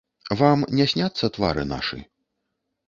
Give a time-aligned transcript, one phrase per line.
[0.39, 2.05] Вам не сняцца твары нашы?